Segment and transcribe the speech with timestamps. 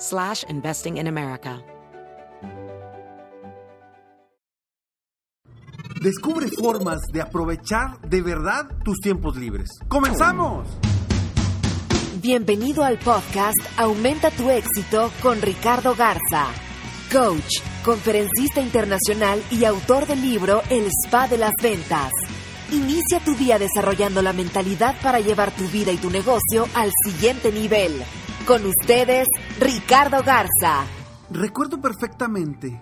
[0.00, 1.62] slash investing in America.
[6.02, 9.68] Descubre formas de aprovechar de verdad tus tiempos libres.
[9.86, 10.66] ¡Comenzamos!
[12.22, 16.46] Bienvenido al podcast Aumenta tu éxito con Ricardo Garza,
[17.12, 22.12] coach, conferencista internacional y autor del libro El Spa de las Ventas.
[22.72, 27.52] Inicia tu día desarrollando la mentalidad para llevar tu vida y tu negocio al siguiente
[27.52, 28.02] nivel.
[28.46, 29.28] Con ustedes,
[29.60, 30.84] Ricardo Garza.
[31.30, 32.80] Recuerdo perfectamente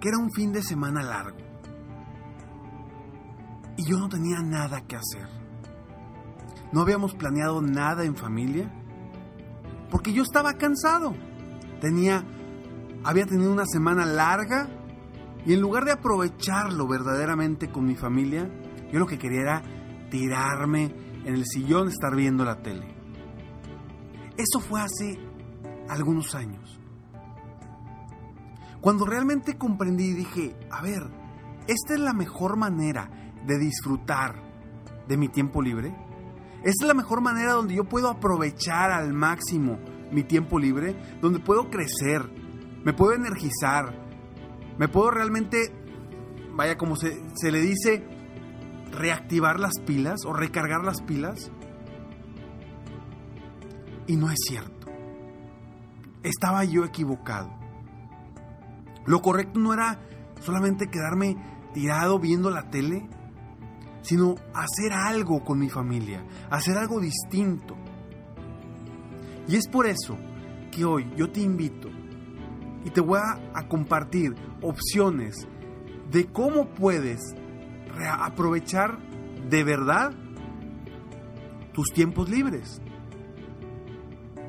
[0.00, 1.38] que era un fin de semana largo.
[3.78, 5.28] Y yo no tenía nada que hacer.
[6.72, 8.70] No habíamos planeado nada en familia.
[9.90, 11.14] Porque yo estaba cansado.
[11.80, 12.24] Tenía
[13.06, 14.68] había tenido una semana larga
[15.44, 18.50] y en lugar de aprovecharlo verdaderamente con mi familia,
[18.92, 19.62] yo lo que quería era
[20.10, 20.92] tirarme
[21.24, 22.95] en el sillón, estar viendo la tele.
[24.36, 25.18] Eso fue hace
[25.88, 26.78] algunos años.
[28.80, 31.02] Cuando realmente comprendí y dije, a ver,
[31.66, 33.10] esta es la mejor manera
[33.44, 34.36] de disfrutar
[35.08, 35.88] de mi tiempo libre.
[36.62, 39.78] Esta es la mejor manera donde yo puedo aprovechar al máximo
[40.10, 42.30] mi tiempo libre, donde puedo crecer,
[42.84, 43.94] me puedo energizar,
[44.78, 45.72] me puedo realmente,
[46.54, 48.06] vaya como se, se le dice,
[48.92, 51.50] reactivar las pilas o recargar las pilas.
[54.06, 54.86] Y no es cierto.
[56.22, 57.50] Estaba yo equivocado.
[59.04, 60.00] Lo correcto no era
[60.40, 61.36] solamente quedarme
[61.72, 63.08] tirado viendo la tele,
[64.02, 67.76] sino hacer algo con mi familia, hacer algo distinto.
[69.48, 70.16] Y es por eso
[70.70, 71.88] que hoy yo te invito
[72.84, 75.46] y te voy a, a compartir opciones
[76.10, 77.20] de cómo puedes
[78.04, 78.98] aprovechar
[79.48, 80.12] de verdad
[81.72, 82.80] tus tiempos libres.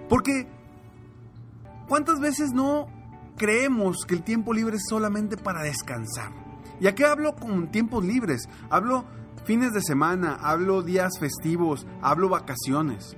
[0.09, 0.47] Porque,
[1.87, 2.87] ¿cuántas veces no
[3.35, 6.31] creemos que el tiempo libre es solamente para descansar?
[6.79, 8.47] ¿Y a qué hablo con tiempos libres?
[8.69, 9.05] Hablo
[9.45, 13.17] fines de semana, hablo días festivos, hablo vacaciones.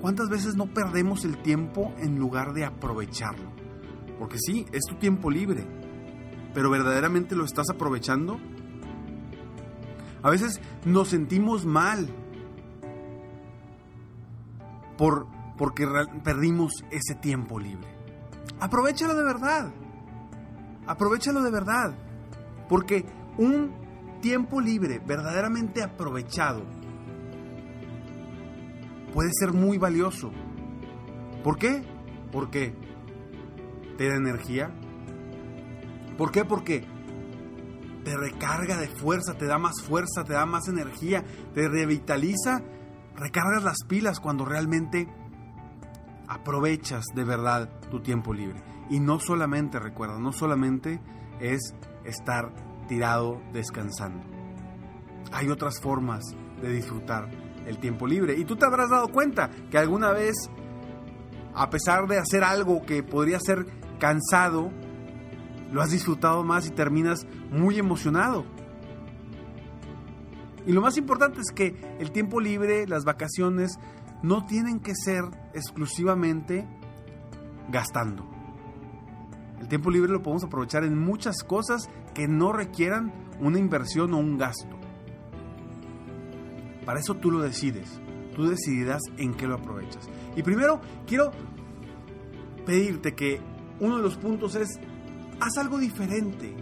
[0.00, 3.50] ¿Cuántas veces no perdemos el tiempo en lugar de aprovecharlo?
[4.18, 5.64] Porque sí, es tu tiempo libre,
[6.54, 8.38] pero ¿verdaderamente lo estás aprovechando?
[10.22, 12.08] A veces nos sentimos mal
[15.02, 15.26] por,
[15.58, 15.84] porque
[16.22, 17.88] perdimos ese tiempo libre.
[18.60, 19.72] Aprovechalo de verdad.
[20.86, 21.92] Aprovechalo de verdad.
[22.68, 23.04] Porque
[23.36, 23.72] un
[24.20, 26.62] tiempo libre verdaderamente aprovechado
[29.12, 30.30] puede ser muy valioso.
[31.42, 31.82] ¿Por qué?
[32.30, 32.72] Porque
[33.98, 34.70] te da energía.
[36.16, 36.44] ¿Por qué?
[36.44, 36.86] Porque
[38.04, 41.24] te recarga de fuerza, te da más fuerza, te da más energía,
[41.54, 42.62] te revitaliza,
[43.16, 45.08] recargas las pilas cuando realmente
[46.28, 48.62] aprovechas de verdad tu tiempo libre.
[48.90, 51.00] Y no solamente, recuerda, no solamente
[51.40, 51.74] es
[52.04, 52.52] estar
[52.88, 54.24] tirado descansando.
[55.32, 56.24] Hay otras formas
[56.60, 57.30] de disfrutar
[57.66, 58.36] el tiempo libre.
[58.36, 60.34] Y tú te habrás dado cuenta que alguna vez,
[61.54, 63.66] a pesar de hacer algo que podría ser
[63.98, 64.70] cansado,
[65.70, 68.44] lo has disfrutado más y terminas muy emocionado.
[70.66, 73.78] Y lo más importante es que el tiempo libre, las vacaciones,
[74.22, 75.24] no tienen que ser
[75.54, 76.66] exclusivamente
[77.68, 78.28] gastando.
[79.60, 84.18] El tiempo libre lo podemos aprovechar en muchas cosas que no requieran una inversión o
[84.18, 84.76] un gasto.
[86.84, 88.00] Para eso tú lo decides.
[88.34, 90.08] Tú decidirás en qué lo aprovechas.
[90.36, 91.32] Y primero quiero
[92.64, 93.40] pedirte que
[93.80, 94.80] uno de los puntos es
[95.40, 96.54] haz algo diferente.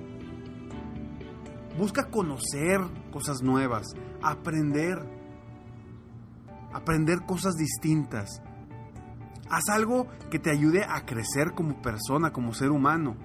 [1.78, 2.80] Busca conocer
[3.12, 3.86] cosas nuevas,
[4.22, 4.98] aprender,
[6.72, 8.42] aprender cosas distintas.
[9.48, 13.16] Haz algo que te ayude a crecer como persona, como ser humano.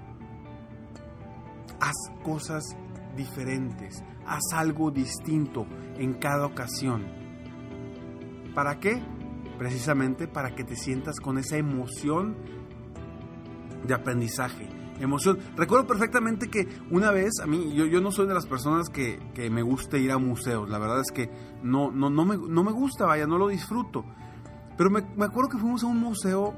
[1.79, 2.63] Haz cosas
[3.15, 4.03] diferentes.
[4.25, 5.65] Haz algo distinto
[5.97, 7.05] en cada ocasión.
[8.53, 9.03] ¿Para qué?
[9.57, 12.35] Precisamente para que te sientas con esa emoción
[13.85, 14.84] de aprendizaje.
[14.99, 15.37] Emoción.
[15.57, 19.19] Recuerdo perfectamente que una vez, a mí, yo, yo no soy de las personas que,
[19.33, 20.69] que, me gusta ir a museos.
[20.69, 21.29] La verdad es que
[21.63, 24.05] no, no, no, me, no me gusta, vaya, no lo disfruto.
[24.77, 26.53] Pero me, me acuerdo que fuimos a un museo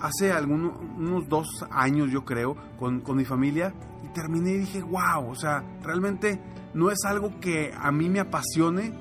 [0.00, 3.74] hace algunos unos dos años, yo creo, con, con mi familia.
[4.04, 6.40] Y terminé y dije, wow, o sea, realmente
[6.74, 8.92] no es algo que a mí me apasione.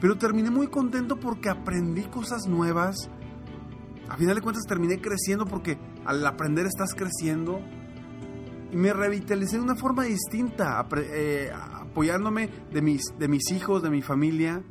[0.00, 3.10] Pero terminé muy contento porque aprendí cosas nuevas.
[4.08, 7.60] A final de cuentas terminé creciendo porque al aprender estás creciendo.
[8.72, 13.90] Y me revitalicé de una forma distinta, eh, apoyándome de mis, de mis hijos, de
[13.90, 14.62] mi familia.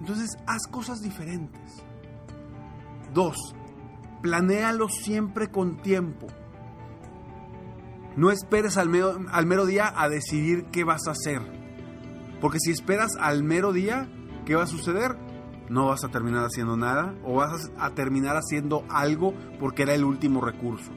[0.00, 1.82] Entonces, haz cosas diferentes.
[3.12, 3.36] Dos,
[4.22, 6.28] planéalo siempre con tiempo.
[8.16, 11.40] No esperes al mero, al mero día a decidir qué vas a hacer.
[12.40, 14.08] Porque si esperas al mero día,
[14.44, 15.16] ¿qué va a suceder?
[15.68, 20.04] No vas a terminar haciendo nada o vas a terminar haciendo algo porque era el
[20.04, 20.92] último recurso.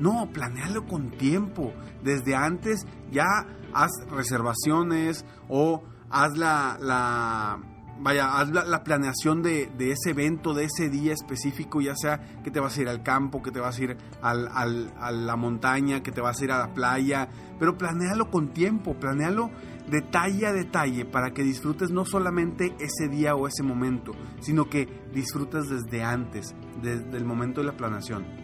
[0.00, 1.72] No, planealo con tiempo.
[2.02, 7.58] Desde antes ya haz reservaciones o haz la, la
[8.00, 12.50] vaya, haz la, planeación de, de, ese evento, de ese día específico, ya sea que
[12.50, 15.36] te vas a ir al campo, que te vas a ir al, al, a la
[15.36, 17.28] montaña, que te vas a ir a la playa,
[17.58, 19.50] pero planealo con tiempo, planealo
[19.88, 24.88] detalle a detalle para que disfrutes no solamente ese día o ese momento, sino que
[25.12, 28.41] disfrutes desde antes, desde el momento de la planeación.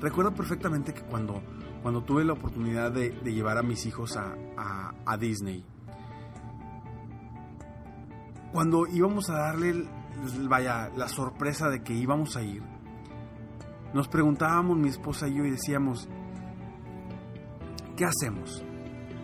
[0.00, 1.42] Recuerdo perfectamente que cuando,
[1.82, 5.64] cuando tuve la oportunidad de, llevar a mis hijos a Disney,
[8.52, 9.86] cuando íbamos a darle,
[10.48, 12.62] vaya, la sorpresa de que íbamos a ir,
[13.94, 16.08] nos preguntábamos mi esposa y yo y decíamos,
[17.96, 18.64] ¿qué hacemos?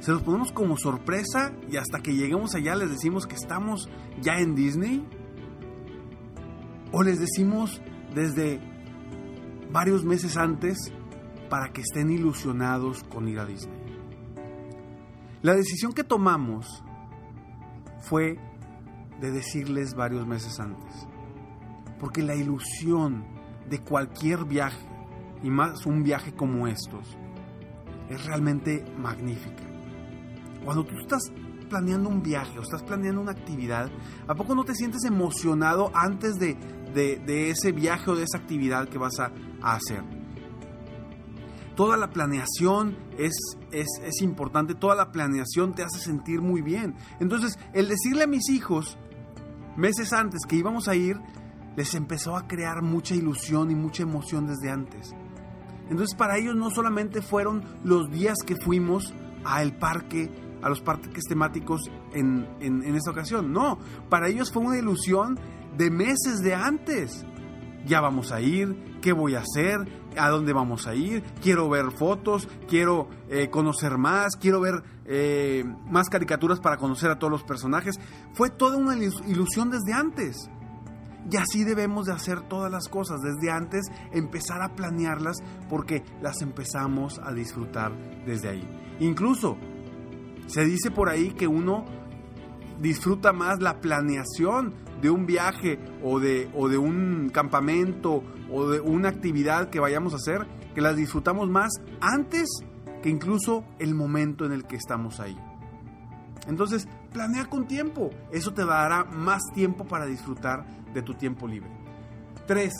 [0.01, 3.89] ¿Se los ponemos como sorpresa y hasta que lleguemos allá les decimos que estamos
[4.21, 5.05] ya en Disney?
[6.93, 7.81] ¿O les decimos
[8.15, 8.61] desde
[9.73, 10.93] varios meses antes
[11.49, 13.77] para que estén ilusionados con ir a Disney?
[15.43, 16.83] La decisión que tomamos
[18.01, 18.39] fue
[19.21, 21.07] de decirles varios meses antes.
[21.99, 23.25] Porque la ilusión
[23.69, 24.87] de cualquier viaje,
[25.43, 27.17] y más un viaje como estos,
[28.09, 29.63] es realmente magnífica.
[30.65, 31.23] Cuando tú estás
[31.69, 33.91] planeando un viaje o estás planeando una actividad,
[34.27, 36.57] ¿a poco no te sientes emocionado antes de,
[36.95, 39.33] de, ese viaje o de esa actividad que vas a,
[39.75, 40.03] hacer?
[41.75, 43.35] Toda la planeación es,
[43.71, 46.95] es, es importante, toda la planeación te hace sentir muy bien.
[47.21, 48.97] Entonces, el decirle a mis hijos
[49.77, 51.21] meses antes que íbamos a ir,
[51.77, 55.15] les empezó a crear mucha ilusión y mucha emoción desde antes.
[55.89, 59.15] Entonces para ellos no solamente fueron los días que fuimos
[59.45, 60.31] al parque,
[60.63, 61.83] a los parques temáticos
[62.13, 63.79] en, en, en esta ocasión, no,
[64.09, 65.39] para ellos fue una ilusión
[65.77, 67.25] de meses de antes.
[67.87, 69.77] Ya vamos a ir, qué voy a hacer,
[70.19, 75.65] a dónde vamos a ir, quiero ver fotos, quiero eh, conocer más, quiero ver eh,
[75.89, 77.99] más caricaturas para conocer a todos los personajes.
[78.35, 80.51] Fue toda una ilusión desde antes.
[81.31, 86.41] Y así debemos de hacer todas las cosas desde antes, empezar a planearlas porque las
[86.41, 87.93] empezamos a disfrutar
[88.25, 88.97] desde ahí.
[89.01, 89.57] Incluso
[90.47, 91.85] se dice por ahí que uno
[92.81, 98.81] disfruta más la planeación de un viaje o de, o de un campamento o de
[98.81, 102.49] una actividad que vayamos a hacer, que las disfrutamos más antes
[103.03, 105.37] que incluso el momento en el que estamos ahí.
[106.49, 108.11] Entonces, planea con tiempo.
[108.31, 111.71] Eso te dará más tiempo para disfrutar de tu tiempo libre.
[112.47, 112.73] 3.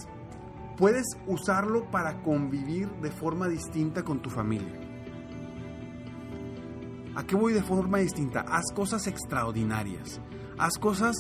[0.77, 4.86] Puedes usarlo para convivir de forma distinta con tu familia.
[7.17, 8.45] ¿A qué voy de forma distinta?
[8.47, 10.21] Haz cosas extraordinarias.
[10.59, 11.17] Haz cosas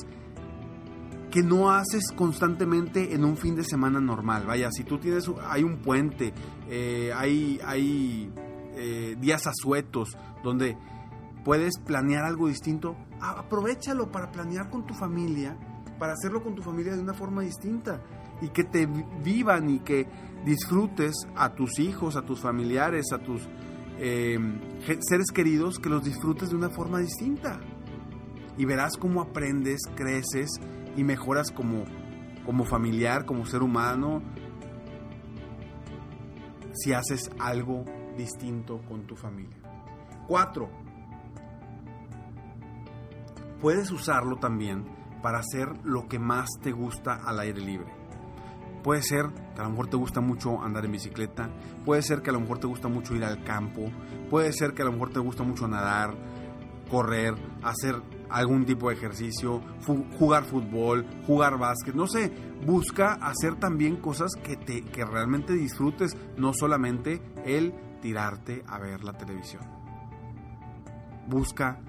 [1.30, 4.44] que no haces constantemente en un fin de semana normal.
[4.46, 6.34] Vaya, si tú tienes, hay un puente,
[6.68, 8.30] eh, hay,
[8.74, 10.76] eh, días asuetos donde
[11.46, 15.56] puedes planear algo distinto, aprovechalo para planear con tu familia,
[15.98, 18.02] para hacerlo con tu familia de una forma distinta
[18.42, 18.86] y que te
[19.22, 20.06] vivan y que
[20.44, 23.48] disfrutes a tus hijos, a tus familiares, a tus
[23.98, 24.38] eh,
[25.00, 27.60] seres queridos, que los disfrutes de una forma distinta.
[28.58, 30.50] Y verás cómo aprendes, creces
[30.96, 31.84] y mejoras como,
[32.44, 34.22] como familiar, como ser humano,
[36.72, 37.84] si haces algo
[38.16, 39.56] distinto con tu familia.
[40.26, 40.70] Cuatro,
[43.60, 44.84] puedes usarlo también
[45.22, 48.05] para hacer lo que más te gusta al aire libre.
[48.86, 51.50] Puede ser que a lo mejor te gusta mucho andar en bicicleta,
[51.84, 53.90] puede ser que a lo mejor te gusta mucho ir al campo,
[54.30, 56.14] puede ser que a lo mejor te gusta mucho nadar,
[56.88, 58.00] correr, hacer
[58.30, 59.60] algún tipo de ejercicio,
[60.20, 62.32] jugar fútbol, jugar básquet, no sé,
[62.64, 69.02] busca hacer también cosas que, te, que realmente disfrutes, no solamente el tirarte a ver
[69.02, 69.64] la televisión.
[71.26, 71.80] Busca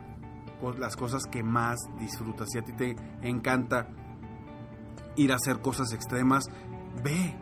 [0.80, 2.48] las cosas que más disfrutas.
[2.52, 3.88] Si a ti te encanta
[5.16, 6.46] ir a hacer cosas extremas,
[7.04, 7.36] ve.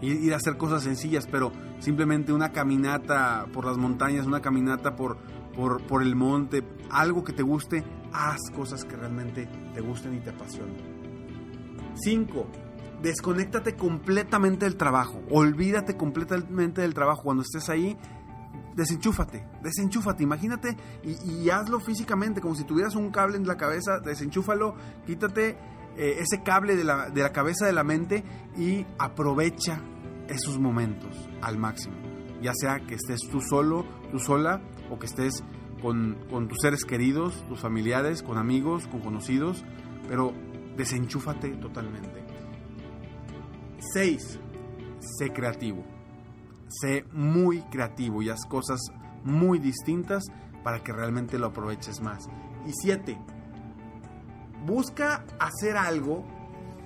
[0.00, 5.18] Ir a hacer cosas sencillas, pero simplemente una caminata por las montañas, una caminata por,
[5.88, 7.82] por, el monte, algo que te guste,
[8.12, 10.76] haz cosas que realmente te gusten y te apasionen.
[11.96, 12.46] 5.
[13.02, 15.20] Desconéctate completamente del trabajo.
[15.30, 17.22] Olvídate completamente del trabajo.
[17.22, 17.96] Cuando estés ahí,
[18.78, 24.76] desenchúfate, desenchúfate, imagínate y, hazlo físicamente, como si tuvieras un cable en la cabeza, desenchúfalo,
[25.04, 25.58] quítate
[25.98, 28.24] eh, ese cable de la, de la cabeza de la mente
[28.56, 29.82] y aprovecha
[30.28, 31.96] esos momentos al máximo.
[32.40, 35.42] Ya sea que estés tú solo, tú sola, o que estés
[35.82, 39.64] con, con tus seres queridos, tus familiares, con amigos, con conocidos,
[40.08, 40.32] pero
[40.76, 42.24] desenchúfate totalmente.
[43.92, 44.40] 6.
[45.00, 45.84] Sé creativo
[46.68, 48.80] sé muy creativo y haz cosas
[49.24, 50.24] muy distintas
[50.62, 52.28] para que realmente lo aproveches más.
[52.66, 53.18] Y siete,
[54.64, 56.24] busca hacer algo,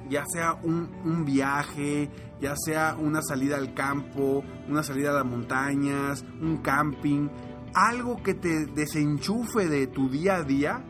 [0.09, 2.11] ya sea un, viaje,
[2.41, 7.29] ya sea una salida al campo, una salida a las montañas, un camping,
[7.75, 10.85] algo que te desenchufe de tu día a día,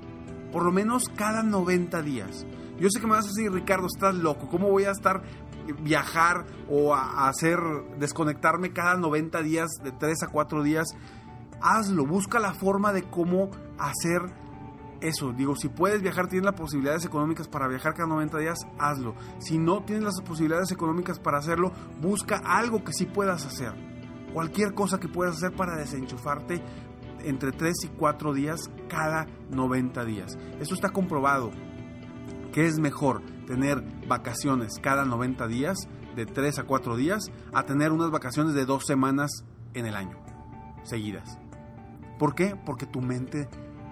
[0.51, 2.47] por lo menos cada 90 días.
[2.79, 5.23] Yo sé que me vas a decir, Ricardo, estás loco, ¿cómo voy a estar
[5.83, 7.59] viajar o a hacer
[7.99, 10.89] desconectarme cada 90 días, de 3 a 4 días,
[11.61, 14.23] hazlo, busca la forma de cómo hacer
[15.03, 15.33] eso.
[15.33, 19.15] Digo, si puedes viajar, tienes las posibilidades económicas para viajar cada 90 días, hazlo.
[19.39, 23.73] Si no tienes las posibilidades económicas para hacerlo, busca algo que sí puedas hacer.
[24.33, 26.63] Cualquier cosa que puedas hacer para desenchufarte
[27.25, 30.39] entre 3 y 4 días cada 90 días.
[30.61, 31.51] Eso está comprobado.
[32.53, 33.23] ¿Qué es mejor?
[33.47, 35.77] tener vacaciones cada 90 días,
[36.17, 39.45] de 3 a 4 días, a tener unas vacaciones de 2 semanas
[39.75, 40.19] en el año,
[40.85, 41.39] seguidas.
[42.19, 42.55] ¿Por qué?
[42.65, 43.49] Porque tu mente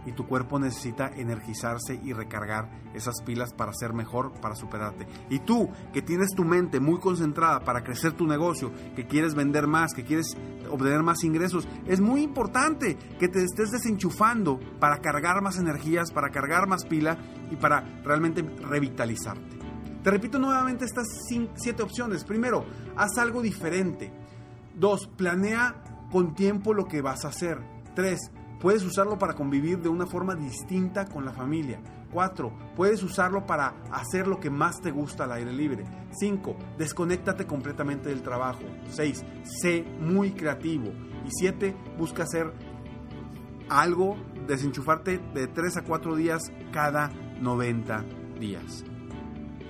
[0.07, 5.07] y tu cuerpo necesita energizarse y recargar esas pilas para ser mejor, para superarte.
[5.29, 9.67] Y tú, que tienes tu mente muy concentrada para crecer tu negocio, que quieres vender
[9.67, 10.37] más, que quieres
[10.71, 16.31] obtener más ingresos, es muy importante que te estés desenchufando para cargar más energías, para
[16.31, 17.19] cargar más pila
[17.51, 19.59] y para realmente revitalizarte.
[20.03, 21.07] Te repito nuevamente estas
[21.57, 22.25] siete opciones.
[22.25, 22.65] Primero,
[22.97, 24.11] haz algo diferente.
[24.75, 27.59] Dos, planea con tiempo lo que vas a hacer.
[27.95, 28.19] Tres,
[28.61, 31.81] Puedes usarlo para convivir de una forma distinta con la familia.
[32.13, 32.53] 4.
[32.77, 35.85] Puedes usarlo para hacer lo que más te gusta al aire libre.
[36.11, 36.57] 5.
[36.77, 38.61] Desconéctate completamente del trabajo.
[38.91, 39.25] 6.
[39.63, 40.93] Sé muy creativo.
[41.25, 41.75] Y 7.
[41.97, 42.53] Busca hacer
[43.71, 48.05] algo, desenchufarte de 3 a 4 días cada 90
[48.39, 48.85] días.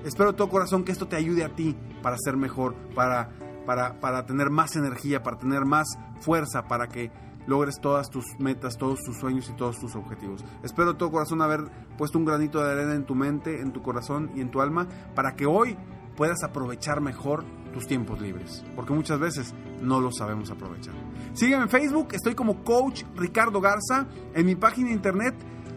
[0.04, 3.30] Espero de todo corazón que esto te ayude a ti para ser mejor, para,
[3.66, 5.86] para, para tener más energía, para tener más
[6.20, 7.12] fuerza, para que
[7.46, 10.44] logres todas tus metas, todos tus sueños y todos tus objetivos.
[10.62, 11.64] Espero de todo corazón haber
[11.96, 14.88] puesto un granito de arena en tu mente, en tu corazón y en tu alma
[15.14, 15.76] para que hoy
[16.16, 20.92] puedas aprovechar mejor tus tiempos libres, porque muchas veces no los sabemos aprovechar.
[21.32, 25.34] Sígueme en Facebook, estoy como Coach Ricardo Garza, en mi página internet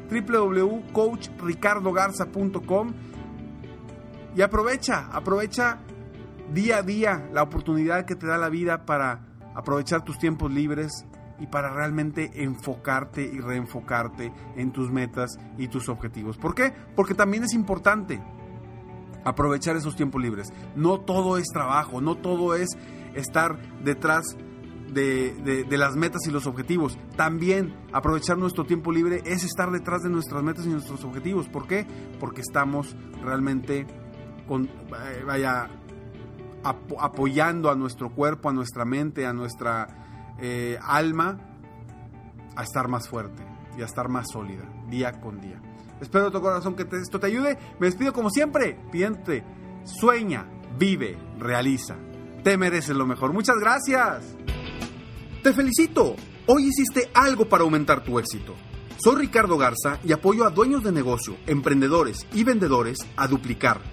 [0.10, 2.94] www.coachricardogarza.com
[4.36, 5.80] y aprovecha, aprovecha
[6.52, 9.22] día a día la oportunidad que te da la vida para
[9.56, 11.06] aprovechar tus tiempos libres,
[11.40, 16.38] y para realmente enfocarte y reenfocarte en tus metas y tus objetivos.
[16.38, 16.74] ¿Por qué?
[16.96, 18.22] Porque también es importante
[19.26, 20.52] aprovechar esos tiempos libres.
[20.76, 22.70] No todo es trabajo, no todo es
[23.16, 24.38] estar detrás
[24.94, 26.98] de, las metas y los objetivos.
[27.16, 31.48] También aprovechar nuestro tiempo libre es estar detrás de nuestras metas y nuestros objetivos.
[31.50, 31.86] ¿Por qué?
[32.20, 33.88] Porque estamos realmente
[34.48, 35.70] con, eh, vaya,
[36.64, 39.88] apoyando a nuestro cuerpo, a nuestra mente, a nuestra
[40.40, 41.40] eh, alma
[42.56, 43.44] a estar más fuerte
[43.78, 45.62] y a estar más sólida día con día.
[46.02, 47.58] Espero de tu corazón que esto te ayude.
[47.80, 49.44] Me despido como siempre, pidiente,
[49.86, 50.46] sueña,
[50.78, 51.96] vive, realiza.
[52.44, 53.34] Te mereces lo mejor.
[53.34, 54.36] Muchas gracias.
[55.42, 56.16] Te felicito.
[56.46, 58.54] Hoy hiciste algo para aumentar tu éxito.
[58.98, 63.93] Soy Ricardo Garza y apoyo a dueños de negocio, emprendedores y vendedores a duplicar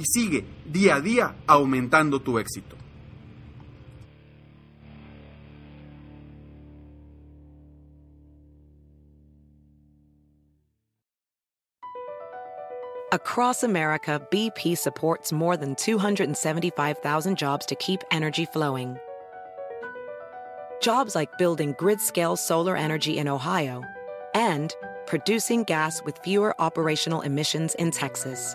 [0.00, 2.76] y sigue día a día aumentando tu éxito.
[13.12, 18.96] Across America, BP supports more than 275,000 jobs to keep energy flowing.
[20.80, 23.82] Jobs like building grid scale solar energy in Ohio
[24.32, 24.74] and
[25.06, 28.54] producing gas with fewer operational emissions in Texas.